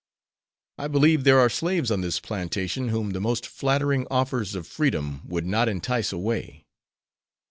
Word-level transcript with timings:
I 0.79 0.87
believe 0.87 1.25
there 1.25 1.37
are 1.37 1.47
slaves 1.47 1.91
on 1.91 2.01
this 2.01 2.19
plantation 2.19 2.89
whom 2.89 3.11
the 3.11 3.19
most 3.21 3.45
flattering 3.45 4.07
offers 4.09 4.55
of 4.55 4.65
freedom 4.65 5.21
would 5.27 5.45
not 5.45 5.69
entice 5.69 6.11
away." 6.11 6.65